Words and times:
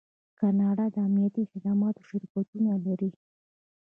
کاناډا 0.39 0.85
د 0.91 0.95
امنیتي 1.07 1.43
خدماتو 1.51 2.01
شرکتونه 2.09 2.71
لري. 2.85 3.11